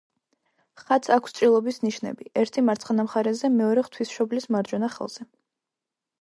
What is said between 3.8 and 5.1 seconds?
ღვთისმშობლის მარჯვენა